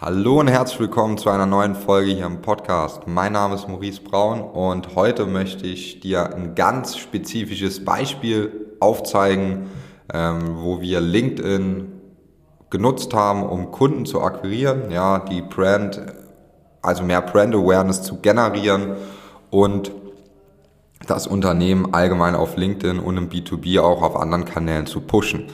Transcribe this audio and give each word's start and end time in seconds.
Hallo 0.00 0.38
und 0.38 0.46
herzlich 0.46 0.78
willkommen 0.78 1.18
zu 1.18 1.28
einer 1.28 1.44
neuen 1.44 1.74
Folge 1.74 2.12
hier 2.12 2.26
im 2.26 2.40
Podcast. 2.40 3.08
Mein 3.08 3.32
Name 3.32 3.56
ist 3.56 3.66
Maurice 3.66 4.00
Braun 4.00 4.42
und 4.42 4.94
heute 4.94 5.26
möchte 5.26 5.66
ich 5.66 5.98
dir 5.98 6.32
ein 6.36 6.54
ganz 6.54 6.96
spezifisches 6.96 7.84
Beispiel 7.84 8.76
aufzeigen, 8.78 9.66
ähm, 10.14 10.58
wo 10.60 10.80
wir 10.80 11.00
LinkedIn 11.00 11.88
genutzt 12.70 13.12
haben, 13.12 13.42
um 13.42 13.72
Kunden 13.72 14.06
zu 14.06 14.22
akquirieren, 14.22 14.92
ja, 14.92 15.18
die 15.18 15.42
Brand, 15.42 16.00
also 16.80 17.02
mehr 17.02 17.20
Brand 17.20 17.56
Awareness 17.56 18.04
zu 18.04 18.20
generieren 18.20 18.94
und 19.50 19.90
das 21.08 21.26
Unternehmen 21.26 21.92
allgemein 21.92 22.36
auf 22.36 22.56
LinkedIn 22.56 23.00
und 23.00 23.16
im 23.16 23.28
B2B 23.28 23.80
auch 23.80 24.02
auf 24.02 24.14
anderen 24.14 24.44
Kanälen 24.44 24.86
zu 24.86 25.00
pushen. 25.00 25.48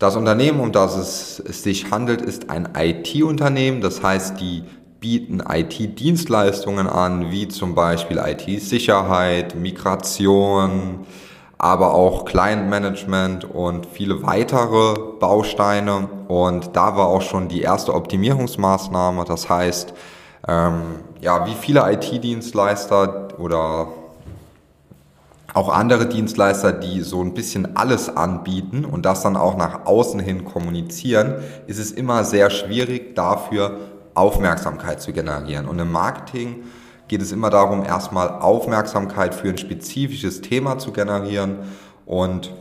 Das 0.00 0.16
Unternehmen, 0.16 0.60
um 0.60 0.72
das 0.72 0.96
es, 0.96 1.42
es 1.46 1.62
sich 1.62 1.90
handelt, 1.90 2.22
ist 2.22 2.48
ein 2.48 2.70
IT-Unternehmen. 2.74 3.82
Das 3.82 4.02
heißt, 4.02 4.40
die 4.40 4.64
bieten 4.98 5.42
IT-Dienstleistungen 5.46 6.86
an, 6.86 7.30
wie 7.30 7.48
zum 7.48 7.74
Beispiel 7.74 8.16
IT-Sicherheit, 8.16 9.56
Migration, 9.56 11.00
aber 11.58 11.92
auch 11.92 12.24
Client-Management 12.24 13.44
und 13.44 13.84
viele 13.84 14.22
weitere 14.22 14.94
Bausteine. 15.20 16.08
Und 16.28 16.74
da 16.74 16.96
war 16.96 17.08
auch 17.08 17.20
schon 17.20 17.48
die 17.48 17.60
erste 17.60 17.92
Optimierungsmaßnahme. 17.92 19.26
Das 19.26 19.50
heißt, 19.50 19.92
ähm, 20.48 20.80
ja, 21.20 21.46
wie 21.46 21.54
viele 21.60 21.92
IT-Dienstleister 21.92 23.28
oder 23.38 23.88
auch 25.54 25.68
andere 25.68 26.06
Dienstleister, 26.06 26.72
die 26.72 27.00
so 27.00 27.22
ein 27.22 27.34
bisschen 27.34 27.76
alles 27.76 28.14
anbieten 28.14 28.84
und 28.84 29.04
das 29.04 29.22
dann 29.22 29.36
auch 29.36 29.56
nach 29.56 29.86
außen 29.86 30.20
hin 30.20 30.44
kommunizieren, 30.44 31.34
ist 31.66 31.78
es 31.78 31.92
immer 31.92 32.24
sehr 32.24 32.50
schwierig, 32.50 33.14
dafür 33.16 33.78
Aufmerksamkeit 34.14 35.00
zu 35.00 35.12
generieren. 35.12 35.66
Und 35.66 35.78
im 35.78 35.90
Marketing 35.90 36.64
geht 37.08 37.22
es 37.22 37.32
immer 37.32 37.50
darum, 37.50 37.84
erstmal 37.84 38.28
Aufmerksamkeit 38.28 39.34
für 39.34 39.48
ein 39.48 39.58
spezifisches 39.58 40.40
Thema 40.40 40.78
zu 40.78 40.92
generieren 40.92 41.58
und 42.06 42.52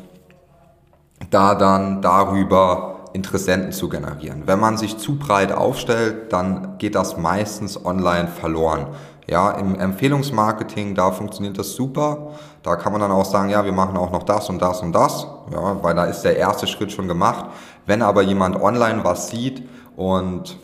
da 1.30 1.54
dann 1.54 2.02
darüber 2.02 3.00
Interessenten 3.14 3.72
zu 3.72 3.90
generieren. 3.90 4.44
Wenn 4.46 4.60
man 4.60 4.78
sich 4.78 4.98
zu 4.98 5.18
breit 5.18 5.52
aufstellt, 5.52 6.32
dann 6.32 6.78
geht 6.78 6.96
das 6.96 7.18
meistens 7.18 7.84
online 7.84 8.28
verloren. 8.28 8.88
Ja, 9.30 9.52
im 9.52 9.76
Empfehlungsmarketing, 9.76 10.96
da 10.96 11.12
funktioniert 11.12 11.60
das 11.60 11.74
super. 11.74 12.32
Da 12.64 12.76
kann 12.78 12.92
man 12.92 13.02
dann 13.02 13.12
auch 13.12 13.26
sagen, 13.26 13.50
ja, 13.50 13.64
wir 13.64 13.72
machen 13.72 13.96
auch 13.96 14.12
noch 14.12 14.24
das 14.24 14.50
und 14.50 14.60
das 14.60 14.82
und 14.82 14.92
das, 14.92 15.28
ja, 15.52 15.84
weil 15.84 15.94
da 15.94 16.06
ist 16.06 16.24
der 16.24 16.36
erste 16.36 16.66
Schritt 16.66 16.92
schon 16.92 17.08
gemacht. 17.08 17.46
Wenn 17.86 18.02
aber 18.02 18.24
jemand 18.24 18.60
online 18.60 19.04
was 19.04 19.30
sieht 19.30 19.70
und 19.96 20.58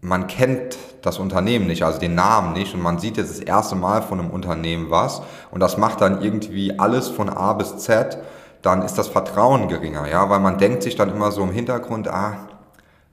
man 0.00 0.26
kennt 0.28 0.78
das 1.02 1.18
Unternehmen 1.18 1.66
nicht, 1.66 1.84
also 1.84 1.98
den 1.98 2.14
Namen 2.14 2.54
nicht 2.54 2.72
und 2.72 2.80
man 2.80 2.98
sieht 2.98 3.18
jetzt 3.18 3.38
das 3.38 3.40
erste 3.40 3.74
Mal 3.74 4.00
von 4.00 4.18
einem 4.18 4.30
Unternehmen 4.30 4.90
was 4.90 5.20
und 5.50 5.60
das 5.60 5.76
macht 5.76 6.00
dann 6.00 6.22
irgendwie 6.22 6.78
alles 6.78 7.08
von 7.08 7.28
A 7.28 7.52
bis 7.52 7.76
Z, 7.76 8.16
dann 8.62 8.80
ist 8.80 8.94
das 8.94 9.08
Vertrauen 9.08 9.68
geringer, 9.68 10.08
ja, 10.08 10.30
weil 10.30 10.40
man 10.40 10.56
denkt 10.56 10.82
sich 10.82 10.96
dann 10.96 11.10
immer 11.10 11.32
so 11.32 11.42
im 11.42 11.52
Hintergrund, 11.52 12.08
ah, 12.08 12.48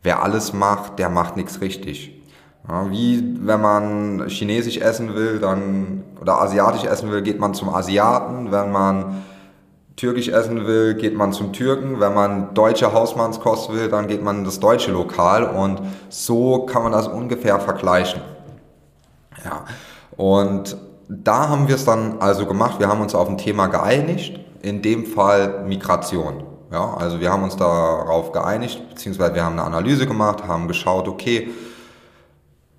wer 0.01 0.23
alles 0.23 0.53
macht, 0.53 0.97
der 0.97 1.09
macht 1.09 1.35
nichts 1.35 1.59
richtig. 1.59 2.20
Ja, 2.67 2.89
wie 2.91 3.37
wenn 3.41 3.61
man 3.61 4.27
chinesisch 4.27 4.77
essen 4.77 5.15
will, 5.15 5.39
dann 5.39 6.03
oder 6.21 6.41
asiatisch 6.41 6.83
essen 6.83 7.11
will, 7.11 7.21
geht 7.21 7.39
man 7.39 7.53
zum 7.53 7.69
Asiaten. 7.69 8.51
Wenn 8.51 8.71
man 8.71 9.23
türkisch 9.95 10.29
essen 10.29 10.67
will, 10.67 10.93
geht 10.93 11.15
man 11.15 11.33
zum 11.33 11.53
Türken. 11.53 11.99
Wenn 11.99 12.13
man 12.13 12.53
deutsche 12.53 12.93
Hausmannskost 12.93 13.71
will, 13.73 13.89
dann 13.89 14.07
geht 14.07 14.23
man 14.23 14.39
in 14.39 14.43
das 14.43 14.59
deutsche 14.59 14.91
Lokal. 14.91 15.43
Und 15.45 15.81
so 16.09 16.65
kann 16.65 16.83
man 16.83 16.91
das 16.91 17.07
ungefähr 17.07 17.59
vergleichen. 17.59 18.21
Ja. 19.43 19.65
Und 20.15 20.77
da 21.09 21.49
haben 21.49 21.67
wir 21.67 21.75
es 21.75 21.85
dann 21.85 22.19
also 22.19 22.45
gemacht. 22.45 22.79
Wir 22.79 22.87
haben 22.87 23.01
uns 23.01 23.15
auf 23.15 23.27
ein 23.27 23.37
Thema 23.37 23.67
geeinigt. 23.67 24.39
In 24.61 24.83
dem 24.83 25.07
Fall 25.07 25.63
Migration. 25.65 26.43
Ja, 26.71 26.93
also 26.93 27.19
wir 27.19 27.31
haben 27.31 27.43
uns 27.43 27.57
darauf 27.57 28.31
geeinigt, 28.31 28.81
beziehungsweise 28.89 29.35
wir 29.35 29.43
haben 29.43 29.59
eine 29.59 29.63
Analyse 29.63 30.07
gemacht, 30.07 30.47
haben 30.47 30.69
geschaut, 30.69 31.07
okay, 31.07 31.49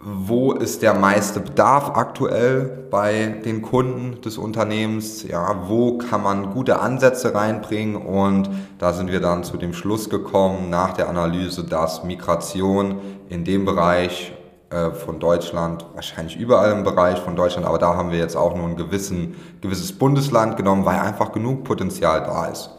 wo 0.05 0.53
ist 0.53 0.83
der 0.83 0.95
meiste 0.95 1.39
Bedarf 1.39 1.93
aktuell 1.95 2.87
bei 2.91 3.41
den 3.45 3.63
Kunden 3.63 4.21
des 4.21 4.37
Unternehmens, 4.37 5.23
ja, 5.23 5.69
wo 5.69 5.99
kann 5.99 6.25
man 6.25 6.53
gute 6.53 6.81
Ansätze 6.81 7.35
reinbringen 7.35 7.95
und 7.95 8.51
da 8.79 8.93
sind 8.93 9.13
wir 9.13 9.21
dann 9.21 9.45
zu 9.45 9.57
dem 9.57 9.73
Schluss 9.73 10.11
gekommen 10.11 10.71
nach 10.71 10.93
der 10.95 11.09
Analyse, 11.09 11.63
dass 11.63 12.03
Migration 12.03 12.99
in 13.29 13.45
dem 13.45 13.65
Bereich 13.65 14.33
äh, 14.71 14.91
von 14.91 15.21
Deutschland, 15.21 15.87
wahrscheinlich 15.95 16.37
überall 16.37 16.73
im 16.73 16.83
Bereich 16.83 17.21
von 17.21 17.37
Deutschland, 17.37 17.65
aber 17.65 17.79
da 17.79 17.95
haben 17.95 18.11
wir 18.11 18.19
jetzt 18.19 18.37
auch 18.37 18.57
nur 18.57 18.67
ein 18.67 18.77
gewissen, 18.77 19.37
gewisses 19.61 19.97
Bundesland 19.97 20.57
genommen, 20.57 20.85
weil 20.85 20.99
einfach 20.99 21.31
genug 21.31 21.63
Potenzial 21.63 22.25
da 22.25 22.47
ist. 22.47 22.71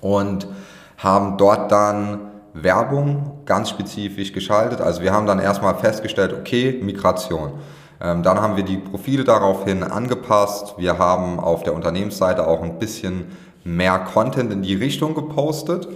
Und 0.00 0.48
haben 0.96 1.36
dort 1.36 1.70
dann 1.70 2.27
Werbung 2.54 3.40
ganz 3.44 3.70
spezifisch 3.70 4.32
geschaltet. 4.32 4.80
Also 4.80 5.02
wir 5.02 5.12
haben 5.12 5.26
dann 5.26 5.38
erstmal 5.38 5.74
festgestellt, 5.74 6.32
okay, 6.32 6.80
Migration. 6.82 7.52
Ähm, 8.00 8.22
dann 8.22 8.40
haben 8.40 8.56
wir 8.56 8.64
die 8.64 8.78
Profile 8.78 9.24
daraufhin 9.24 9.82
angepasst. 9.82 10.74
Wir 10.78 10.98
haben 10.98 11.40
auf 11.40 11.62
der 11.62 11.74
Unternehmensseite 11.74 12.46
auch 12.46 12.62
ein 12.62 12.78
bisschen 12.78 13.36
mehr 13.64 13.98
Content 13.98 14.52
in 14.52 14.62
die 14.62 14.74
Richtung 14.74 15.14
gepostet. 15.14 15.88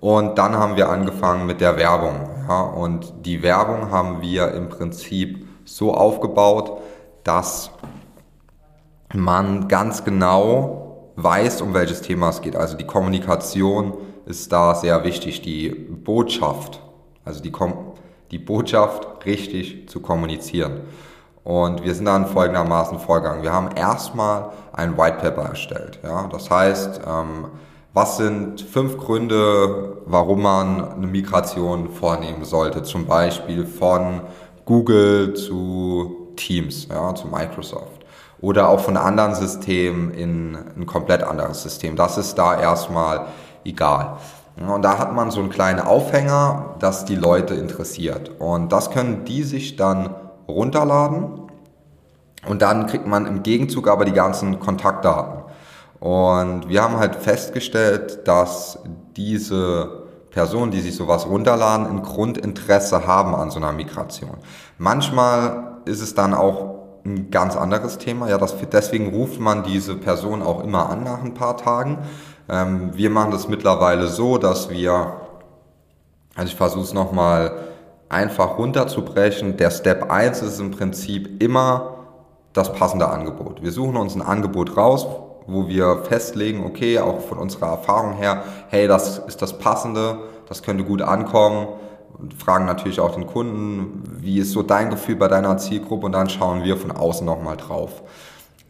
Und 0.00 0.38
dann 0.38 0.56
haben 0.56 0.76
wir 0.76 0.88
angefangen 0.88 1.46
mit 1.46 1.60
der 1.60 1.76
Werbung. 1.76 2.14
Ja, 2.48 2.62
und 2.62 3.12
die 3.26 3.42
Werbung 3.42 3.90
haben 3.90 4.22
wir 4.22 4.52
im 4.54 4.70
Prinzip 4.70 5.46
so 5.64 5.94
aufgebaut, 5.94 6.80
dass 7.22 7.70
man 9.14 9.68
ganz 9.68 10.04
genau 10.04 11.12
weiß, 11.16 11.60
um 11.60 11.74
welches 11.74 12.00
Thema 12.00 12.30
es 12.30 12.40
geht. 12.40 12.56
Also 12.56 12.76
die 12.76 12.86
Kommunikation 12.86 13.94
ist 14.30 14.50
da 14.52 14.74
sehr 14.74 15.04
wichtig, 15.04 15.42
die 15.42 15.68
Botschaft, 15.68 16.80
also 17.24 17.42
die, 17.42 17.52
die 18.30 18.38
Botschaft 18.38 19.26
richtig 19.26 19.88
zu 19.88 20.00
kommunizieren. 20.00 20.82
Und 21.42 21.84
wir 21.84 21.94
sind 21.94 22.04
dann 22.04 22.26
folgendermaßen 22.26 22.98
vorgegangen. 22.98 23.42
Wir 23.42 23.52
haben 23.52 23.70
erstmal 23.74 24.50
ein 24.72 24.96
White 24.96 25.18
Paper 25.18 25.42
erstellt. 25.42 25.98
Ja? 26.02 26.28
Das 26.30 26.50
heißt, 26.50 27.00
ähm, 27.06 27.46
was 27.92 28.18
sind 28.18 28.60
fünf 28.60 28.98
Gründe, 28.98 29.96
warum 30.06 30.42
man 30.42 30.92
eine 30.92 31.06
Migration 31.08 31.90
vornehmen 31.90 32.44
sollte? 32.44 32.84
Zum 32.84 33.06
Beispiel 33.06 33.66
von 33.66 34.20
Google 34.64 35.34
zu 35.34 36.28
Teams, 36.36 36.86
ja, 36.88 37.12
zu 37.16 37.26
Microsoft. 37.26 38.04
Oder 38.40 38.68
auch 38.68 38.80
von 38.80 38.96
anderen 38.96 39.34
Systemen 39.34 40.12
in 40.12 40.56
ein 40.76 40.86
komplett 40.86 41.24
anderes 41.24 41.62
System. 41.62 41.96
Das 41.96 42.16
ist 42.16 42.36
da 42.36 42.58
erstmal 42.58 43.26
egal. 43.64 44.18
Und 44.56 44.82
da 44.82 44.98
hat 44.98 45.14
man 45.14 45.30
so 45.30 45.40
einen 45.40 45.50
kleinen 45.50 45.80
Aufhänger, 45.80 46.74
das 46.80 47.04
die 47.04 47.16
Leute 47.16 47.54
interessiert. 47.54 48.30
Und 48.38 48.72
das 48.72 48.90
können 48.90 49.24
die 49.24 49.42
sich 49.42 49.76
dann 49.76 50.14
runterladen 50.48 51.40
und 52.46 52.62
dann 52.62 52.86
kriegt 52.86 53.06
man 53.06 53.26
im 53.26 53.42
Gegenzug 53.42 53.88
aber 53.88 54.04
die 54.04 54.12
ganzen 54.12 54.60
Kontaktdaten. 54.60 55.44
Und 56.00 56.68
wir 56.68 56.82
haben 56.82 56.96
halt 56.96 57.16
festgestellt, 57.16 58.26
dass 58.26 58.78
diese 59.16 60.06
Personen, 60.30 60.70
die 60.70 60.80
sich 60.80 60.96
sowas 60.96 61.26
runterladen, 61.26 61.86
ein 61.86 62.02
Grundinteresse 62.02 63.06
haben 63.06 63.34
an 63.34 63.50
so 63.50 63.58
einer 63.58 63.72
Migration. 63.72 64.38
Manchmal 64.78 65.80
ist 65.84 66.00
es 66.00 66.14
dann 66.14 66.32
auch 66.32 66.80
ein 67.04 67.30
ganz 67.30 67.56
anderes 67.56 67.98
Thema. 67.98 68.28
Ja, 68.28 68.38
das, 68.38 68.54
deswegen 68.72 69.14
ruft 69.14 69.40
man 69.40 69.62
diese 69.62 69.96
Person 69.96 70.42
auch 70.42 70.62
immer 70.62 70.88
an 70.88 71.02
nach 71.02 71.22
ein 71.22 71.34
paar 71.34 71.56
Tagen. 71.56 71.98
Ähm, 72.50 72.90
wir 72.94 73.10
machen 73.10 73.30
das 73.30 73.48
mittlerweile 73.48 74.08
so, 74.08 74.36
dass 74.36 74.70
wir, 74.70 75.20
also 76.34 76.48
ich 76.48 76.56
versuche 76.56 76.82
es 76.82 76.92
nochmal 76.92 77.52
einfach 78.08 78.58
runterzubrechen. 78.58 79.56
Der 79.56 79.70
Step 79.70 80.10
1 80.10 80.42
ist 80.42 80.58
im 80.58 80.72
Prinzip 80.72 81.40
immer 81.40 81.94
das 82.52 82.72
passende 82.72 83.08
Angebot. 83.08 83.62
Wir 83.62 83.70
suchen 83.70 83.96
uns 83.96 84.16
ein 84.16 84.22
Angebot 84.22 84.76
raus, 84.76 85.06
wo 85.46 85.68
wir 85.68 86.02
festlegen, 86.04 86.64
okay, 86.66 86.98
auch 86.98 87.20
von 87.20 87.38
unserer 87.38 87.68
Erfahrung 87.68 88.14
her, 88.14 88.42
hey, 88.68 88.88
das 88.88 89.18
ist 89.18 89.40
das 89.40 89.58
Passende, 89.58 90.18
das 90.48 90.62
könnte 90.62 90.84
gut 90.84 91.02
ankommen. 91.02 91.68
Und 92.18 92.34
fragen 92.34 92.66
natürlich 92.66 93.00
auch 93.00 93.14
den 93.14 93.26
Kunden, 93.26 94.02
wie 94.18 94.40
ist 94.40 94.50
so 94.50 94.62
dein 94.62 94.90
Gefühl 94.90 95.16
bei 95.16 95.28
deiner 95.28 95.56
Zielgruppe 95.56 96.06
und 96.06 96.12
dann 96.12 96.28
schauen 96.28 96.64
wir 96.64 96.76
von 96.76 96.90
außen 96.90 97.24
nochmal 97.24 97.56
drauf. 97.56 98.02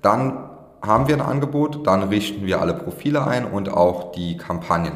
Dann 0.03 0.51
haben 0.83 1.09
wir 1.09 1.15
ein 1.15 1.21
Angebot, 1.21 1.87
dann 1.87 2.05
richten 2.05 2.47
wir 2.47 2.61
alle 2.61 2.75
Profile 2.75 3.27
ein 3.27 3.45
und 3.45 3.69
auch 3.69 4.13
die 4.13 4.37
Kampagnen. 4.37 4.93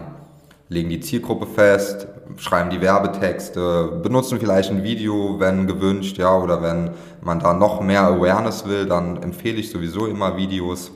Legen 0.69 0.89
die 0.89 1.01
Zielgruppe 1.01 1.47
fest, 1.47 2.07
schreiben 2.39 2.71
die 2.71 2.81
Werbetexte, 2.81 4.01
benutzen 4.03 4.41
vielleicht 4.41 4.71
ein 4.71 4.83
Video, 4.83 5.39
wenn 5.39 5.67
gewünscht, 5.67 6.17
ja, 6.17 6.37
oder 6.37 6.63
wenn 6.63 6.91
man 7.21 7.39
da 7.39 7.53
noch 7.53 7.81
mehr 7.81 8.03
Awareness 8.03 8.67
will, 8.67 8.87
dann 8.87 9.23
empfehle 9.23 9.59
ich 9.59 9.71
sowieso 9.71 10.07
immer 10.07 10.37
Videos. 10.37 10.91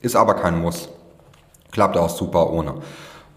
Ist 0.00 0.16
aber 0.16 0.34
kein 0.34 0.60
Muss. 0.60 0.88
Klappt 1.70 1.96
auch 1.96 2.10
super 2.10 2.50
ohne. 2.50 2.74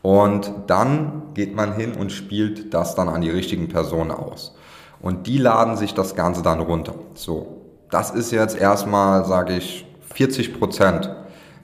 Und 0.01 0.51
dann 0.68 1.24
geht 1.34 1.56
man 1.56 1.74
hin 1.74 1.94
und 1.94 2.12
spielt 2.12 2.74
das 2.74 2.96
dann 2.96 3.10
an 3.10 3.22
die 3.22 3.30
richtigen 3.30 3.69
Personen 3.69 4.12
aus. 4.12 4.56
Und 5.01 5.28
die 5.28 5.38
laden 5.38 5.78
sich 5.78 5.94
das 5.94 6.16
Ganze 6.16 6.42
dann 6.42 6.60
runter. 6.60 6.96
So, 7.13 7.62
das 7.92 8.12
ist 8.12 8.31
jetzt 8.31 8.58
erstmal, 8.58 9.25
sage 9.25 9.56
ich, 9.58 9.85
40 10.13 10.60
Prozent. 10.60 11.10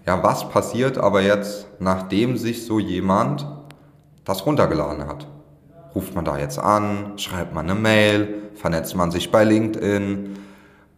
Ja, 0.06 0.24
was 0.24 0.50
passiert 0.50 0.98
aber 0.98 1.22
jetzt, 1.22 1.68
nachdem 1.80 2.38
sich 2.38 2.66
so 2.66 2.80
jemand 2.80 3.46
das 4.26 4.46
runtergeladen 4.46 5.08
hat? 5.08 5.28
Ruft 5.94 6.16
man 6.16 6.26
da 6.26 6.38
jetzt 6.38 6.58
an, 6.58 7.14
schreibt 7.18 7.54
man 7.54 7.70
eine 7.70 7.80
Mail, 7.80 8.50
vernetzt 8.56 8.96
man 8.96 9.12
sich 9.12 9.32
bei 9.32 9.44
LinkedIn, 9.44 10.38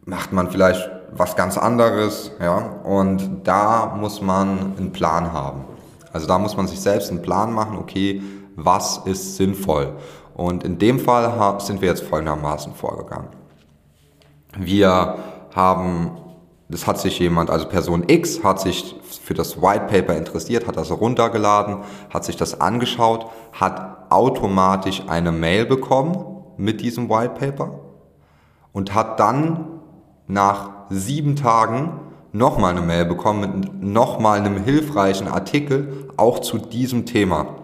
macht 0.04 0.32
man 0.32 0.50
vielleicht 0.50 0.88
was 1.16 1.36
ganz 1.36 1.56
anderes, 1.56 2.32
ja, 2.40 2.56
und 2.84 3.42
da 3.44 3.94
muss 3.98 4.20
man 4.20 4.76
einen 4.76 4.92
Plan 4.92 5.32
haben. 5.32 5.64
Also 6.12 6.26
da 6.26 6.38
muss 6.38 6.56
man 6.56 6.66
sich 6.66 6.80
selbst 6.80 7.10
einen 7.10 7.22
Plan 7.22 7.52
machen, 7.52 7.76
okay, 7.78 8.22
was 8.56 8.98
ist 9.04 9.36
sinnvoll? 9.36 9.92
Und 10.34 10.64
in 10.64 10.78
dem 10.78 10.98
Fall 10.98 11.60
sind 11.60 11.80
wir 11.80 11.88
jetzt 11.88 12.04
folgendermaßen 12.04 12.74
vorgegangen. 12.74 13.28
Wir 14.56 15.16
haben, 15.54 16.10
das 16.74 16.88
hat 16.88 16.98
sich 16.98 17.20
jemand, 17.20 17.50
also 17.50 17.68
Person 17.68 18.02
X 18.08 18.42
hat 18.42 18.60
sich 18.60 18.96
für 19.22 19.32
das 19.32 19.62
White 19.62 19.86
Paper 19.86 20.16
interessiert, 20.16 20.66
hat 20.66 20.76
das 20.76 20.90
runtergeladen, 20.90 21.84
hat 22.10 22.24
sich 22.24 22.34
das 22.34 22.60
angeschaut, 22.60 23.26
hat 23.52 24.10
automatisch 24.10 25.04
eine 25.06 25.30
Mail 25.30 25.66
bekommen 25.66 26.42
mit 26.56 26.80
diesem 26.80 27.08
White 27.08 27.34
Paper 27.38 27.78
und 28.72 28.92
hat 28.92 29.20
dann 29.20 29.66
nach 30.26 30.70
sieben 30.90 31.36
Tagen 31.36 32.00
nochmal 32.32 32.72
eine 32.72 32.84
Mail 32.84 33.04
bekommen 33.04 33.60
mit 33.60 33.80
nochmal 33.80 34.40
einem 34.40 34.56
hilfreichen 34.56 35.28
Artikel 35.28 36.08
auch 36.16 36.40
zu 36.40 36.58
diesem 36.58 37.06
Thema. 37.06 37.54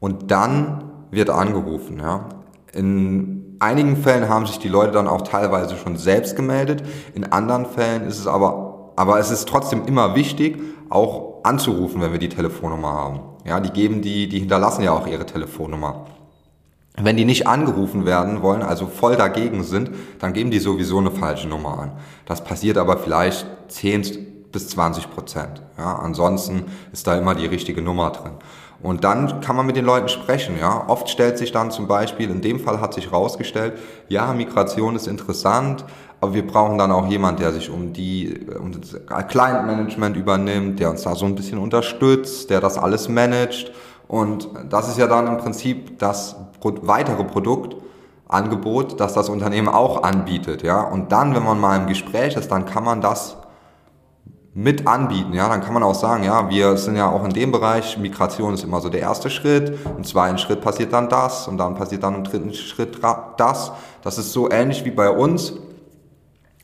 Und 0.00 0.30
dann 0.30 0.84
wird 1.10 1.30
angerufen. 1.30 1.98
Ja. 1.98 2.28
In 2.74 3.37
einigen 3.58 3.96
Fällen 3.96 4.28
haben 4.28 4.46
sich 4.46 4.58
die 4.58 4.68
Leute 4.68 4.92
dann 4.92 5.08
auch 5.08 5.22
teilweise 5.22 5.76
schon 5.76 5.96
selbst 5.96 6.36
gemeldet. 6.36 6.82
In 7.14 7.24
anderen 7.24 7.66
Fällen 7.66 8.06
ist 8.06 8.18
es 8.18 8.26
aber, 8.26 8.92
aber 8.96 9.18
es 9.18 9.30
ist 9.30 9.48
trotzdem 9.48 9.84
immer 9.86 10.14
wichtig, 10.14 10.60
auch 10.90 11.44
anzurufen, 11.44 12.00
wenn 12.00 12.12
wir 12.12 12.18
die 12.18 12.28
Telefonnummer 12.28 12.92
haben. 12.92 13.20
Ja, 13.44 13.60
die 13.60 13.70
geben 13.70 14.02
die, 14.02 14.28
die 14.28 14.40
hinterlassen 14.40 14.82
ja 14.82 14.92
auch 14.92 15.06
ihre 15.06 15.26
Telefonnummer. 15.26 16.06
Wenn 17.00 17.16
die 17.16 17.24
nicht 17.24 17.46
angerufen 17.46 18.06
werden 18.06 18.42
wollen, 18.42 18.62
also 18.62 18.86
voll 18.86 19.16
dagegen 19.16 19.62
sind, 19.62 19.90
dann 20.18 20.32
geben 20.32 20.50
die 20.50 20.58
sowieso 20.58 20.98
eine 20.98 21.12
falsche 21.12 21.48
Nummer 21.48 21.78
an. 21.78 21.92
Das 22.26 22.42
passiert 22.42 22.76
aber 22.76 22.98
vielleicht 22.98 23.46
10 23.68 24.50
bis 24.50 24.68
20 24.70 25.10
Prozent. 25.10 25.62
Ja, 25.76 25.96
ansonsten 25.96 26.64
ist 26.92 27.06
da 27.06 27.16
immer 27.16 27.34
die 27.34 27.46
richtige 27.46 27.82
Nummer 27.82 28.10
drin. 28.10 28.32
Und 28.80 29.02
dann 29.02 29.40
kann 29.40 29.56
man 29.56 29.66
mit 29.66 29.76
den 29.76 29.84
Leuten 29.84 30.08
sprechen. 30.08 30.56
Ja, 30.58 30.84
oft 30.86 31.08
stellt 31.08 31.36
sich 31.36 31.50
dann 31.50 31.70
zum 31.70 31.88
Beispiel, 31.88 32.30
in 32.30 32.40
dem 32.40 32.60
Fall 32.60 32.80
hat 32.80 32.94
sich 32.94 33.06
herausgestellt, 33.10 33.74
ja, 34.08 34.32
Migration 34.32 34.94
ist 34.94 35.08
interessant, 35.08 35.84
aber 36.20 36.34
wir 36.34 36.46
brauchen 36.46 36.78
dann 36.78 36.92
auch 36.92 37.06
jemand, 37.08 37.40
der 37.40 37.52
sich 37.52 37.70
um 37.70 37.92
die 37.92 38.46
um 38.58 38.72
das 38.72 38.96
Client 39.28 39.66
Management 39.66 40.16
übernimmt, 40.16 40.78
der 40.80 40.90
uns 40.90 41.02
da 41.02 41.14
so 41.14 41.26
ein 41.26 41.34
bisschen 41.34 41.58
unterstützt, 41.58 42.50
der 42.50 42.60
das 42.60 42.78
alles 42.78 43.08
managt. 43.08 43.72
Und 44.06 44.48
das 44.68 44.88
ist 44.88 44.98
ja 44.98 45.06
dann 45.06 45.26
im 45.26 45.38
Prinzip 45.38 45.98
das 45.98 46.36
weitere 46.62 47.24
Produktangebot, 47.24 48.98
das 48.98 49.12
das 49.12 49.28
Unternehmen 49.28 49.68
auch 49.68 50.02
anbietet, 50.02 50.62
ja. 50.62 50.80
Und 50.80 51.12
dann, 51.12 51.34
wenn 51.34 51.44
man 51.44 51.60
mal 51.60 51.76
im 51.76 51.86
Gespräch 51.86 52.36
ist, 52.36 52.50
dann 52.50 52.64
kann 52.64 52.84
man 52.84 53.00
das 53.00 53.36
mit 54.54 54.86
anbieten, 54.86 55.34
ja, 55.34 55.48
dann 55.48 55.60
kann 55.60 55.74
man 55.74 55.82
auch 55.82 55.94
sagen, 55.94 56.24
ja, 56.24 56.50
wir 56.50 56.76
sind 56.76 56.96
ja 56.96 57.10
auch 57.10 57.24
in 57.24 57.30
dem 57.30 57.52
Bereich, 57.52 57.96
Migration 57.98 58.54
ist 58.54 58.64
immer 58.64 58.80
so 58.80 58.88
der 58.88 59.00
erste 59.00 59.30
Schritt, 59.30 59.78
im 59.96 60.04
zweiten 60.04 60.38
Schritt 60.38 60.60
passiert 60.60 60.92
dann 60.92 61.08
das 61.08 61.46
und 61.46 61.58
dann 61.58 61.74
passiert 61.74 62.02
dann 62.02 62.16
im 62.16 62.24
dritten 62.24 62.52
Schritt 62.54 62.98
das. 63.36 63.72
Das 64.02 64.18
ist 64.18 64.32
so 64.32 64.50
ähnlich 64.50 64.84
wie 64.84 64.90
bei 64.90 65.10
uns, 65.10 65.54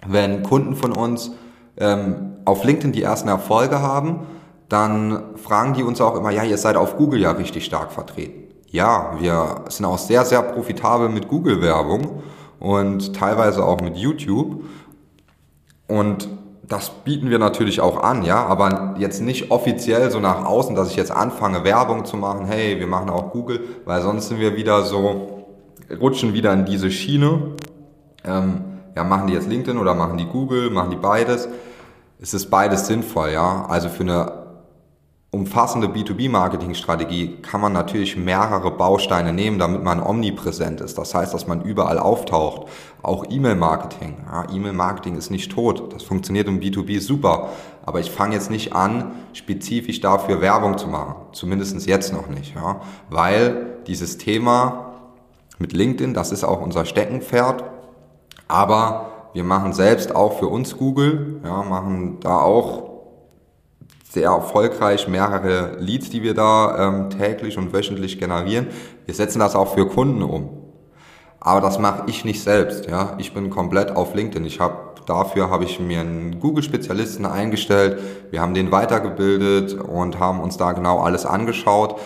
wenn 0.07 0.43
Kunden 0.43 0.75
von 0.75 0.93
uns 0.93 1.31
ähm, 1.77 2.37
auf 2.45 2.65
LinkedIn 2.65 2.93
die 2.93 3.03
ersten 3.03 3.29
Erfolge 3.29 3.81
haben, 3.81 4.27
dann 4.69 5.37
fragen 5.37 5.75
die 5.75 5.83
uns 5.83 6.01
auch 6.01 6.17
immer, 6.17 6.31
ja, 6.31 6.43
ihr 6.43 6.59
seid 6.59 6.77
auf 6.77 6.97
Google 6.97 7.21
ja 7.21 7.31
richtig 7.33 7.65
stark 7.65 7.93
vertreten 7.93 8.45
ja, 8.75 9.15
wir 9.21 9.67
sind 9.69 9.87
auch 9.87 9.99
sehr, 9.99 10.25
sehr 10.25 10.43
profitabel 10.43 11.09
mit 11.09 11.29
Google-Werbung 11.29 12.25
und 12.59 13.15
teilweise 13.15 13.65
auch 13.65 13.81
mit 13.81 13.97
YouTube. 13.97 14.65
Und 15.87 16.29
das 16.69 16.91
bieten 16.91 17.31
wir 17.31 17.39
natürlich 17.39 17.81
auch 17.81 18.03
an, 18.03 18.23
ja, 18.23 18.45
aber 18.45 18.95
jetzt 18.99 19.21
nicht 19.21 19.51
offiziell 19.51 20.11
so 20.11 20.21
nach 20.21 20.45
außen, 20.45 20.75
dass 20.75 20.91
ich 20.91 20.97
jetzt 20.97 21.11
anfange, 21.11 21.65
Werbung 21.65 22.05
zu 22.05 22.17
machen, 22.17 22.47
hey, 22.47 22.79
wir 22.79 22.87
machen 22.87 23.11
auch 23.11 23.33
Google, 23.33 23.61
weil 23.85 24.01
sonst 24.03 24.29
sind 24.29 24.41
wir 24.41 24.57
wieder 24.57 24.83
so, 24.83 25.47
rutschen 26.01 26.33
wieder 26.33 26.53
in 26.53 26.65
diese 26.65 26.91
Schiene. 26.91 27.55
Ähm, 28.25 28.63
ja, 28.97 29.05
machen 29.05 29.27
die 29.27 29.35
jetzt 29.35 29.49
LinkedIn 29.49 29.79
oder 29.79 29.95
machen 29.95 30.17
die 30.17 30.27
Google, 30.27 30.71
machen 30.71 30.91
die 30.91 30.97
beides? 30.97 31.49
Es 32.21 32.33
ist 32.33 32.49
beides 32.49 32.87
sinnvoll, 32.87 33.31
ja. 33.33 33.67
Also 33.69 33.89
für 33.89 34.05
eine 34.05 34.44
umfassende 35.35 35.89
B2B-Marketing-Strategie 35.89 37.37
kann 37.43 37.61
man 37.61 37.73
natürlich 37.73 38.17
mehrere 38.17 38.71
Bausteine 38.71 39.33
nehmen, 39.33 39.59
damit 39.59 39.83
man 39.83 40.03
omnipräsent 40.03 40.81
ist. 40.81 40.97
Das 40.97 41.15
heißt, 41.15 41.35
dass 41.35 41.47
man 41.47 41.63
überall 41.63 41.99
auftaucht. 41.99 42.69
Auch 43.03 43.25
E-Mail-Marketing. 43.29 44.17
Ja, 44.31 44.47
E-Mail-Marketing 44.51 45.17
ist 45.17 45.31
nicht 45.31 45.53
tot. 45.53 45.93
Das 45.93 46.05
funktioniert 46.05 46.49
im 46.49 46.61
B2B 46.61 47.01
super. 47.01 47.51
Aber 47.85 48.01
ich 48.01 48.11
fange 48.11 48.35
jetzt 48.35 48.51
nicht 48.51 48.73
an, 48.73 49.13
spezifisch 49.35 50.01
dafür 50.01 50.41
Werbung 50.41 50.79
zu 50.79 50.89
machen. 50.89 51.17
Zumindest 51.33 51.87
jetzt 51.87 52.13
noch 52.13 52.29
nicht. 52.29 52.55
Ja, 52.55 52.81
weil 53.11 53.79
dieses 53.87 54.17
Thema 54.17 54.95
mit 55.59 55.73
LinkedIn, 55.73 56.15
das 56.15 56.33
ist 56.33 56.45
auch 56.45 56.63
unser 56.63 56.85
Steckenpferd. 56.85 57.65
Aber 58.49 59.11
wir 59.35 59.45
machen 59.45 59.73
selbst 59.73 60.15
auch 60.15 60.39
für 60.39 60.47
uns 60.47 60.77
Google, 60.77 61.41
ja, 61.45 61.63
machen 61.63 62.19
da 62.21 62.39
auch 62.39 62.84
sehr 64.15 64.29
erfolgreich 64.29 65.09
mehrere 65.09 65.77
Leads, 65.79 66.09
die 66.09 66.23
wir 66.23 66.35
da 66.35 66.89
ähm, 66.89 67.11
täglich 67.11 67.59
und 67.59 67.73
wöchentlich 67.73 68.19
generieren. 68.19 68.69
Wir 69.05 69.15
setzen 69.15 69.41
das 69.41 69.55
auch 69.55 69.75
für 69.75 69.87
Kunden 69.89 70.23
um. 70.23 70.49
Aber 71.41 71.61
das 71.61 71.79
mache 71.79 72.05
ich 72.07 72.25
nicht 72.25 72.43
selbst. 72.43 72.87
Ja, 72.89 73.15
ich 73.19 73.35
bin 73.35 73.51
komplett 73.51 73.95
auf 73.95 74.15
LinkedIn. 74.15 74.47
Ich 74.47 74.61
habe 74.61 74.95
dafür 75.05 75.51
habe 75.51 75.65
ich 75.65 75.79
mir 75.81 76.01
einen 76.01 76.41
Google-Spezialisten 76.41 77.27
eingestellt. 77.27 78.01
Wir 78.31 78.41
haben 78.41 78.55
den 78.55 78.73
weitergebildet 78.73 79.75
und 79.75 80.19
haben 80.19 80.41
uns 80.41 80.57
da 80.57 80.73
genau 80.73 81.01
alles 81.01 81.27
angeschaut. 81.27 82.01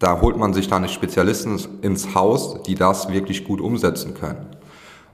Da 0.00 0.20
holt 0.20 0.36
man 0.36 0.54
sich 0.54 0.68
dann 0.68 0.88
Spezialisten 0.88 1.60
ins 1.82 2.14
Haus, 2.14 2.62
die 2.62 2.74
das 2.74 3.12
wirklich 3.12 3.44
gut 3.44 3.60
umsetzen 3.60 4.14
können. 4.14 4.57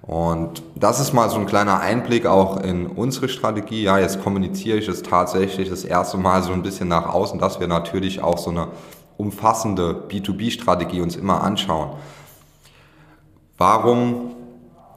Und 0.07 0.63
das 0.75 1.01
ist 1.01 1.15
mal 1.15 1.31
so 1.31 1.37
ein 1.39 1.47
kleiner 1.47 1.81
Einblick 1.81 2.27
auch 2.27 2.59
in 2.59 2.87
unsere 2.87 3.31
Strategie. 3.31 3.85
Ja, 3.85 3.99
jetzt 3.99 4.23
kommuniziere 4.23 4.77
ich 4.77 4.87
es 4.87 5.03
tatsächlich 5.03 5.71
das 5.71 5.83
erste 5.83 6.19
Mal 6.19 6.43
so 6.43 6.53
ein 6.53 6.63
bisschen 6.63 6.89
nach 6.89 7.09
außen, 7.09 7.39
dass 7.39 7.59
wir 7.59 7.69
natürlich 7.69 8.23
auch 8.23 8.37
so 8.37 8.51
eine 8.51 8.69
umfassende 9.17 10.05
B2B-Strategie 10.09 11.01
uns 11.01 11.17
immer 11.17 11.43
anschauen. 11.43 11.93
Warum 13.57 14.33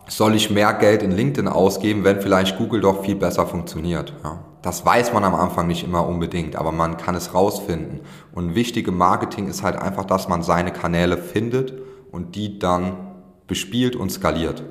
soll 0.09 0.35
ich 0.35 0.49
mehr 0.49 0.73
Geld 0.73 1.03
in 1.03 1.11
LinkedIn 1.11 1.47
ausgeben, 1.47 2.03
wenn 2.03 2.19
vielleicht 2.19 2.57
Google 2.57 2.81
doch 2.81 3.03
viel 3.05 3.15
besser 3.15 3.47
funktioniert? 3.47 4.13
Ja, 4.25 4.39
das 4.61 4.85
weiß 4.85 5.13
man 5.13 5.23
am 5.23 5.35
Anfang 5.35 5.67
nicht 5.67 5.85
immer 5.85 6.05
unbedingt, 6.05 6.57
aber 6.57 6.73
man 6.73 6.97
kann 6.97 7.15
es 7.15 7.33
rausfinden. 7.33 8.01
Und 8.33 8.55
wichtige 8.55 8.91
Marketing 8.91 9.47
ist 9.47 9.63
halt 9.63 9.77
einfach, 9.77 10.03
dass 10.03 10.27
man 10.27 10.43
seine 10.43 10.73
Kanäle 10.73 11.17
findet 11.17 11.73
und 12.11 12.35
die 12.35 12.59
dann 12.59 12.93
bespielt 13.47 13.95
und 13.95 14.11
skaliert. 14.11 14.63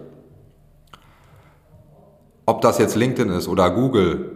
Ob 2.46 2.60
das 2.60 2.78
jetzt 2.78 2.94
LinkedIn 2.94 3.32
ist 3.32 3.48
oder 3.48 3.70
Google 3.70 4.30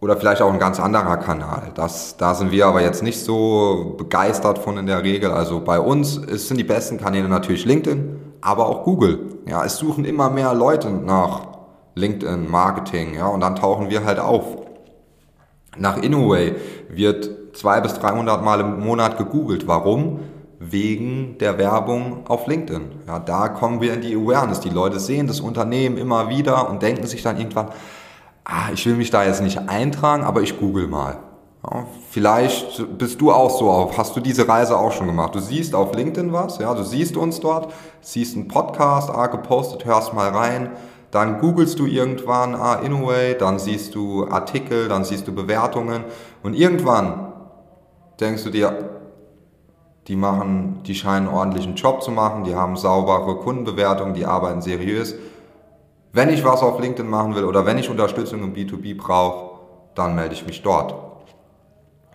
oder 0.00 0.16
vielleicht 0.16 0.42
auch 0.42 0.52
ein 0.52 0.58
ganz 0.58 0.80
anderer 0.80 1.16
Kanal. 1.16 1.70
Das, 1.74 2.16
da 2.16 2.34
sind 2.34 2.50
wir 2.50 2.66
aber 2.66 2.82
jetzt 2.82 3.04
nicht 3.04 3.22
so 3.22 3.94
begeistert 3.96 4.58
von 4.58 4.76
in 4.78 4.86
der 4.86 5.04
Regel. 5.04 5.30
Also 5.30 5.60
bei 5.60 5.78
uns 5.78 6.16
ist, 6.16 6.48
sind 6.48 6.56
die 6.56 6.64
besten 6.64 6.98
Kanäle 6.98 7.28
natürlich 7.28 7.64
LinkedIn, 7.64 8.18
aber 8.40 8.66
auch 8.66 8.82
Google. 8.82 9.20
Ja, 9.46 9.64
es 9.64 9.76
suchen 9.76 10.04
immer 10.04 10.28
mehr 10.28 10.54
Leute 10.54 10.90
nach 10.90 11.42
LinkedIn 11.94 12.50
Marketing, 12.50 13.14
ja, 13.14 13.26
und 13.28 13.40
dann 13.40 13.56
tauchen 13.56 13.90
wir 13.90 14.04
halt 14.04 14.18
auf. 14.18 14.44
Nach 15.76 15.98
Inoway 15.98 16.56
wird 16.88 17.30
zwei 17.52 17.80
bis 17.80 17.94
300 17.94 18.42
Mal 18.42 18.60
im 18.60 18.80
Monat 18.80 19.18
gegoogelt. 19.18 19.68
Warum? 19.68 20.20
Wegen 20.60 21.38
der 21.38 21.56
Werbung 21.56 22.26
auf 22.28 22.46
LinkedIn. 22.46 22.90
Ja, 23.06 23.18
da 23.18 23.48
kommen 23.48 23.80
wir 23.80 23.94
in 23.94 24.02
die 24.02 24.14
Awareness. 24.14 24.60
Die 24.60 24.68
Leute 24.68 25.00
sehen 25.00 25.26
das 25.26 25.40
Unternehmen 25.40 25.96
immer 25.96 26.28
wieder 26.28 26.68
und 26.68 26.82
denken 26.82 27.06
sich 27.06 27.22
dann 27.22 27.38
irgendwann, 27.38 27.70
ah, 28.44 28.68
ich 28.72 28.84
will 28.84 28.94
mich 28.94 29.10
da 29.10 29.24
jetzt 29.24 29.42
nicht 29.42 29.58
eintragen, 29.70 30.22
aber 30.22 30.42
ich 30.42 30.60
google 30.60 30.86
mal. 30.86 31.16
Ja, 31.64 31.86
vielleicht 32.10 32.98
bist 32.98 33.22
du 33.22 33.32
auch 33.32 33.50
so 33.50 33.70
auf, 33.70 33.96
hast 33.96 34.14
du 34.16 34.20
diese 34.20 34.46
Reise 34.46 34.76
auch 34.76 34.92
schon 34.92 35.06
gemacht. 35.06 35.34
Du 35.34 35.40
siehst 35.40 35.74
auf 35.74 35.94
LinkedIn 35.94 36.30
was, 36.30 36.58
ja, 36.58 36.74
du 36.74 36.82
siehst 36.82 37.16
uns 37.16 37.40
dort, 37.40 37.72
siehst 38.02 38.36
einen 38.36 38.48
Podcast, 38.48 39.10
ah, 39.10 39.28
gepostet, 39.28 39.86
hörst 39.86 40.12
mal 40.12 40.28
rein, 40.28 40.72
dann 41.10 41.40
googelst 41.40 41.78
du 41.78 41.86
irgendwann, 41.86 42.54
ah, 42.54 42.74
Inoway, 42.74 43.34
dann 43.36 43.58
siehst 43.58 43.94
du 43.94 44.28
Artikel, 44.28 44.88
dann 44.88 45.04
siehst 45.04 45.26
du 45.26 45.34
Bewertungen 45.34 46.04
und 46.42 46.52
irgendwann 46.52 47.32
denkst 48.20 48.44
du 48.44 48.50
dir, 48.50 48.89
die 50.10 50.16
machen, 50.16 50.80
die 50.86 50.96
scheinen 50.96 51.28
einen 51.28 51.36
ordentlichen 51.36 51.76
Job 51.76 52.02
zu 52.02 52.10
machen, 52.10 52.42
die 52.42 52.56
haben 52.56 52.76
saubere 52.76 53.36
Kundenbewertungen, 53.36 54.12
die 54.12 54.26
arbeiten 54.26 54.60
seriös. 54.60 55.14
Wenn 56.12 56.30
ich 56.30 56.44
was 56.44 56.62
auf 56.62 56.80
LinkedIn 56.80 57.08
machen 57.08 57.36
will 57.36 57.44
oder 57.44 57.64
wenn 57.64 57.78
ich 57.78 57.88
Unterstützung 57.88 58.42
im 58.42 58.52
B2B 58.52 58.96
brauche, 58.96 59.60
dann 59.94 60.16
melde 60.16 60.34
ich 60.34 60.44
mich 60.44 60.62
dort. 60.62 60.96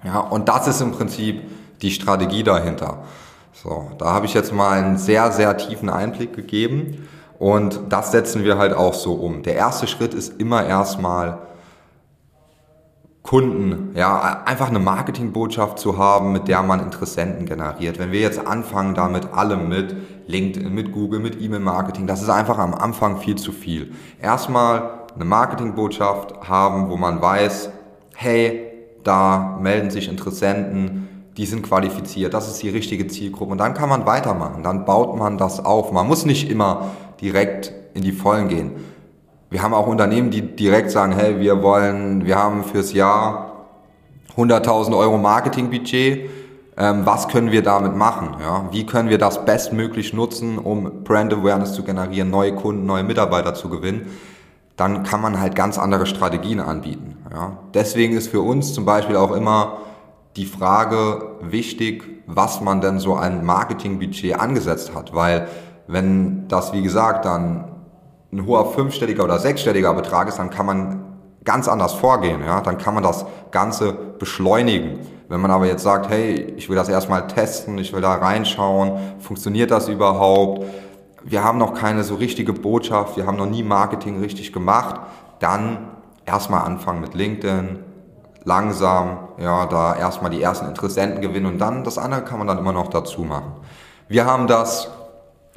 Ja, 0.03 0.19
und 0.19 0.49
das 0.49 0.67
ist 0.67 0.81
im 0.81 0.91
Prinzip 0.91 1.41
die 1.81 1.91
Strategie 1.91 2.43
dahinter. 2.43 3.05
So, 3.53 3.91
da 3.97 4.07
habe 4.07 4.25
ich 4.25 4.33
jetzt 4.33 4.51
mal 4.51 4.71
einen 4.71 4.97
sehr, 4.97 5.31
sehr 5.31 5.55
tiefen 5.55 5.89
Einblick 5.89 6.35
gegeben 6.35 7.07
und 7.39 7.79
das 7.87 8.11
setzen 8.11 8.43
wir 8.43 8.57
halt 8.57 8.73
auch 8.73 8.93
so 8.93 9.13
um. 9.13 9.41
Der 9.41 9.55
erste 9.55 9.87
Schritt 9.87 10.13
ist 10.13 10.41
immer 10.41 10.65
erstmal 10.65 11.37
Kunden, 13.25 13.89
ja, 13.95 14.43
einfach 14.45 14.69
eine 14.69 14.77
Marketingbotschaft 14.77 15.79
zu 15.79 15.97
haben, 15.97 16.31
mit 16.31 16.47
der 16.47 16.61
man 16.61 16.79
Interessenten 16.79 17.47
generiert. 17.47 17.97
Wenn 17.97 18.11
wir 18.11 18.19
jetzt 18.19 18.45
anfangen 18.45 18.93
damit 18.93 19.33
allem 19.33 19.67
mit 19.67 19.95
LinkedIn, 20.27 20.71
mit 20.71 20.91
Google, 20.91 21.19
mit 21.19 21.41
E-Mail-Marketing, 21.41 22.05
das 22.05 22.21
ist 22.21 22.29
einfach 22.29 22.59
am 22.59 22.75
Anfang 22.75 23.17
viel 23.17 23.35
zu 23.35 23.51
viel. 23.51 23.93
Erstmal 24.21 25.05
eine 25.15 25.25
Marketingbotschaft 25.25 26.47
haben, 26.47 26.91
wo 26.91 26.97
man 26.97 27.19
weiß, 27.19 27.71
hey, 28.13 28.67
da 29.03 29.57
melden 29.59 29.89
sich 29.89 30.07
Interessenten, 30.07 31.07
die 31.35 31.47
sind 31.47 31.63
qualifiziert, 31.63 32.35
das 32.35 32.47
ist 32.47 32.61
die 32.61 32.69
richtige 32.69 33.07
Zielgruppe 33.07 33.53
und 33.53 33.57
dann 33.57 33.73
kann 33.73 33.89
man 33.89 34.05
weitermachen, 34.05 34.61
dann 34.61 34.85
baut 34.85 35.17
man 35.17 35.39
das 35.39 35.65
auf. 35.65 35.91
Man 35.91 36.07
muss 36.07 36.25
nicht 36.25 36.51
immer 36.51 36.91
direkt 37.19 37.73
in 37.95 38.03
die 38.03 38.11
Vollen 38.11 38.49
gehen. 38.49 38.71
Wir 39.55 39.63
haben 39.63 39.73
auch 39.73 39.87
Unternehmen, 39.87 40.31
die 40.31 40.41
direkt 40.41 40.91
sagen, 40.91 41.13
hey, 41.13 41.39
wir 41.39 41.63
wollen, 41.63 42.25
wir 42.25 42.35
haben 42.35 42.65
fürs 42.65 42.91
Jahr 42.91 43.67
100.000 44.35 44.97
Euro 44.97 45.17
Marketingbudget. 45.17 46.29
Ähm, 46.75 47.05
was 47.05 47.29
können 47.29 47.53
wir 47.53 47.63
damit 47.63 47.95
machen? 47.95 48.35
Ja? 48.41 48.67
Wie 48.71 48.85
können 48.85 49.07
wir 49.07 49.17
das 49.17 49.45
bestmöglich 49.45 50.11
nutzen, 50.11 50.57
um 50.57 51.05
Brand 51.05 51.33
Awareness 51.33 51.71
zu 51.71 51.83
generieren, 51.83 52.29
neue 52.29 52.53
Kunden, 52.53 52.85
neue 52.85 53.05
Mitarbeiter 53.05 53.53
zu 53.53 53.69
gewinnen? 53.69 54.07
Dann 54.75 55.03
kann 55.03 55.21
man 55.21 55.39
halt 55.39 55.55
ganz 55.55 55.77
andere 55.77 56.05
Strategien 56.05 56.59
anbieten. 56.59 57.15
Ja? 57.31 57.59
Deswegen 57.73 58.17
ist 58.17 58.27
für 58.27 58.41
uns 58.41 58.73
zum 58.73 58.83
Beispiel 58.83 59.15
auch 59.15 59.31
immer 59.31 59.77
die 60.35 60.47
Frage 60.47 61.37
wichtig, 61.39 62.03
was 62.27 62.59
man 62.59 62.81
denn 62.81 62.99
so 62.99 63.15
ein 63.15 63.45
Marketingbudget 63.45 64.37
angesetzt 64.37 64.93
hat, 64.93 65.15
weil 65.15 65.47
wenn 65.87 66.49
das, 66.49 66.73
wie 66.73 66.81
gesagt, 66.81 67.23
dann 67.23 67.74
ein 68.31 68.45
hoher 68.45 68.71
fünfstelliger 68.71 69.23
oder 69.23 69.39
sechsstelliger 69.39 69.93
Betrag 69.93 70.27
ist, 70.27 70.39
dann 70.39 70.49
kann 70.49 70.65
man 70.65 71.15
ganz 71.45 71.67
anders 71.67 71.93
vorgehen. 71.93 72.43
Ja? 72.45 72.61
Dann 72.61 72.77
kann 72.77 72.93
man 72.93 73.03
das 73.03 73.25
Ganze 73.51 73.93
beschleunigen. 73.93 74.99
Wenn 75.29 75.41
man 75.41 75.51
aber 75.51 75.65
jetzt 75.65 75.83
sagt, 75.83 76.09
hey, 76.09 76.53
ich 76.57 76.69
will 76.69 76.75
das 76.75 76.89
erstmal 76.89 77.27
testen, 77.27 77.77
ich 77.77 77.93
will 77.93 78.01
da 78.01 78.15
reinschauen, 78.15 78.93
funktioniert 79.19 79.71
das 79.71 79.87
überhaupt? 79.87 80.65
Wir 81.23 81.43
haben 81.43 81.57
noch 81.57 81.73
keine 81.73 82.03
so 82.03 82.15
richtige 82.15 82.53
Botschaft, 82.53 83.17
wir 83.17 83.25
haben 83.25 83.37
noch 83.37 83.47
nie 83.47 83.63
Marketing 83.63 84.19
richtig 84.19 84.53
gemacht, 84.53 84.99
dann 85.39 85.87
erstmal 86.25 86.63
anfangen 86.63 87.01
mit 87.01 87.15
LinkedIn, 87.15 87.79
langsam, 88.43 89.17
ja, 89.39 89.65
da 89.65 89.95
erstmal 89.95 90.29
die 90.29 90.41
ersten 90.41 90.67
Interessenten 90.67 91.21
gewinnen 91.21 91.47
und 91.47 91.57
dann 91.57 91.83
das 91.83 91.97
andere 91.97 92.23
kann 92.23 92.37
man 92.37 92.47
dann 92.47 92.59
immer 92.59 92.73
noch 92.73 92.89
dazu 92.89 93.21
machen. 93.21 93.53
Wir 94.07 94.25
haben 94.25 94.45
das 94.45 94.91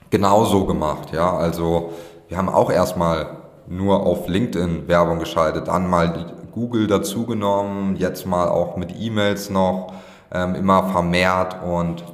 genauso 0.09 0.65
gemacht, 0.65 1.13
ja, 1.13 1.37
also 1.37 1.93
wir 2.28 2.37
haben 2.37 2.49
auch 2.49 2.70
erstmal 2.70 3.38
nur 3.66 4.06
auf 4.06 4.28
LinkedIn 4.28 4.88
Werbung 4.88 5.18
geschaltet, 5.18 5.68
dann 5.68 5.88
mal 5.88 6.35
Google 6.52 6.87
dazugenommen, 6.87 7.97
jetzt 7.97 8.26
mal 8.26 8.49
auch 8.49 8.76
mit 8.76 8.94
E-Mails 8.99 9.50
noch 9.50 9.92
ähm, 10.32 10.54
immer 10.54 10.88
vermehrt 10.90 11.56
und 11.62 12.04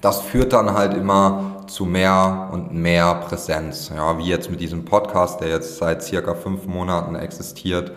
das 0.00 0.20
führt 0.20 0.52
dann 0.52 0.74
halt 0.74 0.94
immer 0.94 1.64
zu 1.68 1.84
mehr 1.84 2.50
und 2.52 2.74
mehr 2.74 3.14
Präsenz. 3.14 3.90
Ja, 3.94 4.18
wie 4.18 4.24
jetzt 4.24 4.50
mit 4.50 4.60
diesem 4.60 4.84
Podcast, 4.84 5.40
der 5.40 5.48
jetzt 5.48 5.78
seit 5.78 6.02
circa 6.02 6.34
fünf 6.34 6.66
Monaten 6.66 7.14
existiert. 7.14 7.92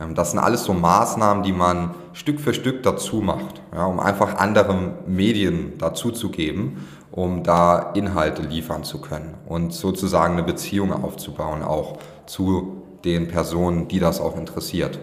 Ähm, 0.00 0.14
das 0.14 0.30
sind 0.30 0.40
alles 0.40 0.64
so 0.64 0.72
Maßnahmen, 0.72 1.42
die 1.42 1.52
man 1.52 1.94
Stück 2.12 2.40
für 2.40 2.54
Stück 2.54 2.82
dazu 2.82 3.16
macht, 3.16 3.62
ja, 3.74 3.84
um 3.86 4.00
einfach 4.00 4.36
andere 4.36 4.94
Medien 5.06 5.74
dazu 5.78 6.10
zu 6.10 6.30
geben 6.30 6.78
um 7.12 7.42
da 7.42 7.90
Inhalte 7.94 8.42
liefern 8.42 8.84
zu 8.84 9.00
können 9.00 9.34
und 9.46 9.72
sozusagen 9.72 10.34
eine 10.34 10.42
Beziehung 10.42 10.92
aufzubauen, 10.92 11.62
auch 11.62 11.98
zu 12.26 12.82
den 13.04 13.28
Personen, 13.28 13.88
die 13.88 13.98
das 13.98 14.20
auch 14.20 14.36
interessiert. 14.36 14.98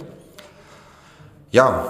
Ja, 1.51 1.85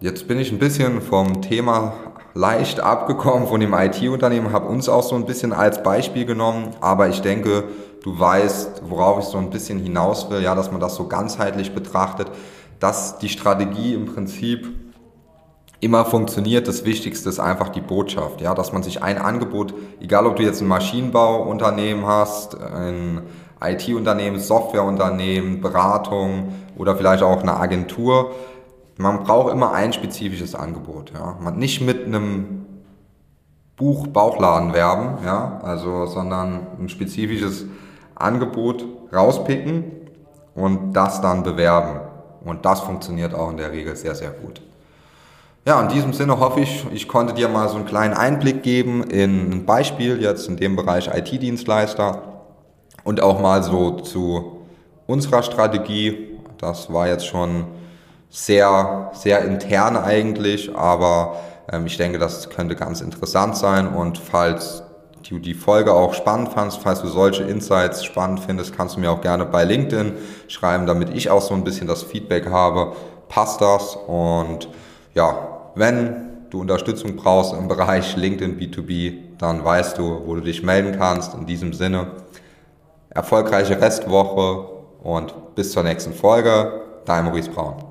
jetzt 0.00 0.26
bin 0.26 0.38
ich 0.38 0.50
ein 0.50 0.58
bisschen 0.58 1.00
vom 1.00 1.42
Thema 1.42 1.92
leicht 2.34 2.80
abgekommen 2.80 3.48
von 3.48 3.60
dem 3.60 3.74
IT-Unternehmen, 3.74 4.52
habe 4.52 4.68
uns 4.68 4.88
auch 4.88 5.02
so 5.02 5.14
ein 5.14 5.26
bisschen 5.26 5.52
als 5.52 5.82
Beispiel 5.82 6.24
genommen, 6.24 6.70
aber 6.80 7.08
ich 7.08 7.20
denke, 7.22 7.64
du 8.02 8.18
weißt, 8.18 8.82
worauf 8.88 9.20
ich 9.20 9.26
so 9.26 9.38
ein 9.38 9.50
bisschen 9.50 9.78
hinaus 9.78 10.30
will, 10.30 10.42
ja, 10.42 10.54
dass 10.54 10.70
man 10.70 10.80
das 10.80 10.94
so 10.96 11.06
ganzheitlich 11.06 11.74
betrachtet, 11.74 12.30
dass 12.78 13.18
die 13.18 13.28
Strategie 13.28 13.94
im 13.94 14.06
Prinzip 14.06 14.68
immer 15.80 16.04
funktioniert. 16.04 16.68
Das 16.68 16.84
Wichtigste 16.84 17.28
ist 17.28 17.40
einfach 17.40 17.70
die 17.70 17.80
Botschaft, 17.80 18.40
ja, 18.40 18.54
dass 18.54 18.72
man 18.72 18.82
sich 18.82 19.02
ein 19.02 19.18
Angebot, 19.18 19.74
egal 20.00 20.26
ob 20.26 20.36
du 20.36 20.42
jetzt 20.42 20.60
ein 20.60 20.68
Maschinenbauunternehmen 20.68 22.06
hast, 22.06 22.60
ein 22.60 23.22
IT-Unternehmen, 23.62 24.40
Softwareunternehmen, 24.40 25.60
Beratung 25.60 26.52
oder 26.76 26.96
vielleicht 26.96 27.22
auch 27.22 27.42
eine 27.42 27.56
Agentur, 27.56 28.32
man 28.96 29.24
braucht 29.24 29.52
immer 29.52 29.72
ein 29.72 29.92
spezifisches 29.92 30.54
Angebot, 30.54 31.12
ja. 31.14 31.36
Man 31.40 31.58
nicht 31.58 31.80
mit 31.80 32.04
einem 32.04 32.66
Buch 33.76 34.06
Bauchladen 34.08 34.74
werben, 34.74 35.24
ja, 35.24 35.60
also, 35.62 36.04
sondern 36.06 36.66
ein 36.78 36.88
spezifisches 36.90 37.64
Angebot 38.20 38.84
rauspicken 39.12 39.92
und 40.54 40.92
das 40.92 41.20
dann 41.20 41.42
bewerben. 41.42 42.00
Und 42.44 42.64
das 42.64 42.80
funktioniert 42.80 43.34
auch 43.34 43.50
in 43.50 43.56
der 43.56 43.72
Regel 43.72 43.96
sehr, 43.96 44.14
sehr 44.14 44.30
gut. 44.30 44.60
Ja, 45.66 45.80
in 45.82 45.88
diesem 45.88 46.14
Sinne 46.14 46.40
hoffe 46.40 46.60
ich, 46.60 46.86
ich 46.90 47.06
konnte 47.06 47.34
dir 47.34 47.48
mal 47.48 47.68
so 47.68 47.76
einen 47.76 47.84
kleinen 47.84 48.14
Einblick 48.14 48.62
geben 48.62 49.02
in 49.04 49.52
ein 49.52 49.66
Beispiel 49.66 50.20
jetzt 50.22 50.48
in 50.48 50.56
dem 50.56 50.74
Bereich 50.74 51.08
IT-Dienstleister 51.14 52.22
und 53.04 53.22
auch 53.22 53.40
mal 53.40 53.62
so 53.62 54.00
zu 54.00 54.62
unserer 55.06 55.42
Strategie. 55.42 56.38
Das 56.56 56.90
war 56.92 57.08
jetzt 57.08 57.26
schon 57.26 57.66
sehr, 58.30 59.10
sehr 59.12 59.44
intern 59.44 59.96
eigentlich, 59.96 60.74
aber 60.74 61.36
ähm, 61.70 61.86
ich 61.86 61.96
denke, 61.96 62.18
das 62.18 62.48
könnte 62.48 62.74
ganz 62.74 63.00
interessant 63.00 63.56
sein 63.56 63.88
und 63.88 64.18
falls 64.18 64.82
du 65.28 65.38
die 65.38 65.54
Folge 65.54 65.92
auch 65.92 66.14
spannend 66.14 66.52
fandst, 66.52 66.78
falls 66.82 67.02
du 67.02 67.08
solche 67.08 67.42
Insights 67.44 68.04
spannend 68.04 68.40
findest, 68.40 68.76
kannst 68.76 68.96
du 68.96 69.00
mir 69.00 69.10
auch 69.10 69.20
gerne 69.20 69.44
bei 69.46 69.64
LinkedIn 69.64 70.14
schreiben, 70.48 70.86
damit 70.86 71.10
ich 71.10 71.30
auch 71.30 71.42
so 71.42 71.54
ein 71.54 71.64
bisschen 71.64 71.86
das 71.86 72.02
Feedback 72.02 72.48
habe. 72.50 72.92
Passt 73.28 73.60
das? 73.60 73.96
Und 74.06 74.68
ja, 75.14 75.60
wenn 75.74 76.30
du 76.50 76.60
Unterstützung 76.60 77.16
brauchst 77.16 77.52
im 77.52 77.68
Bereich 77.68 78.16
LinkedIn 78.16 78.58
B2B, 78.58 79.38
dann 79.38 79.64
weißt 79.64 79.98
du, 79.98 80.22
wo 80.26 80.34
du 80.34 80.40
dich 80.40 80.62
melden 80.62 80.96
kannst. 80.98 81.34
In 81.34 81.46
diesem 81.46 81.72
Sinne, 81.72 82.08
erfolgreiche 83.08 83.80
Restwoche 83.80 84.66
und 85.02 85.54
bis 85.54 85.72
zur 85.72 85.82
nächsten 85.82 86.12
Folge. 86.12 86.72
Dein 87.04 87.24
Maurice 87.24 87.50
Braun. 87.50 87.89